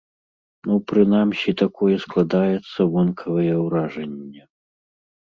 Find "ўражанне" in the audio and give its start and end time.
3.65-4.43